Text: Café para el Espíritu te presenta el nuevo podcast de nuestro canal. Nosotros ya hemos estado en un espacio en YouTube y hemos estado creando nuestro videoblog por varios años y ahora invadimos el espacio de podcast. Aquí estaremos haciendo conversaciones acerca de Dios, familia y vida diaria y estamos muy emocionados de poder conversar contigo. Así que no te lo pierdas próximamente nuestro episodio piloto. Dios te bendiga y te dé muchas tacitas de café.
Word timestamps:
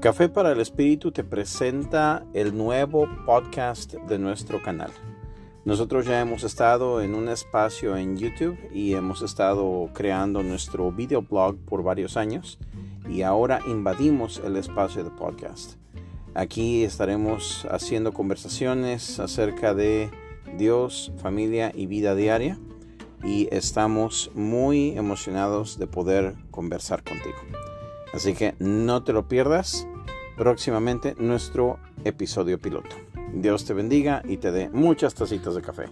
Café 0.00 0.30
para 0.30 0.52
el 0.52 0.60
Espíritu 0.60 1.12
te 1.12 1.24
presenta 1.24 2.24
el 2.32 2.56
nuevo 2.56 3.06
podcast 3.26 3.92
de 3.92 4.18
nuestro 4.18 4.62
canal. 4.62 4.90
Nosotros 5.66 6.06
ya 6.06 6.22
hemos 6.22 6.42
estado 6.42 7.02
en 7.02 7.14
un 7.14 7.28
espacio 7.28 7.98
en 7.98 8.16
YouTube 8.16 8.56
y 8.72 8.94
hemos 8.94 9.20
estado 9.20 9.90
creando 9.92 10.42
nuestro 10.42 10.90
videoblog 10.90 11.58
por 11.66 11.82
varios 11.82 12.16
años 12.16 12.58
y 13.10 13.20
ahora 13.20 13.60
invadimos 13.66 14.40
el 14.42 14.56
espacio 14.56 15.04
de 15.04 15.10
podcast. 15.10 15.74
Aquí 16.32 16.82
estaremos 16.82 17.66
haciendo 17.70 18.14
conversaciones 18.14 19.20
acerca 19.20 19.74
de 19.74 20.10
Dios, 20.56 21.12
familia 21.18 21.72
y 21.74 21.84
vida 21.84 22.14
diaria 22.14 22.58
y 23.22 23.48
estamos 23.52 24.30
muy 24.34 24.96
emocionados 24.96 25.78
de 25.78 25.86
poder 25.86 26.36
conversar 26.50 27.04
contigo. 27.04 27.36
Así 28.14 28.34
que 28.34 28.54
no 28.58 29.04
te 29.04 29.12
lo 29.12 29.28
pierdas 29.28 29.86
próximamente 30.40 31.14
nuestro 31.18 31.78
episodio 32.02 32.58
piloto. 32.58 32.96
Dios 33.34 33.66
te 33.66 33.74
bendiga 33.74 34.22
y 34.24 34.38
te 34.38 34.50
dé 34.50 34.70
muchas 34.70 35.14
tacitas 35.14 35.54
de 35.54 35.60
café. 35.60 35.84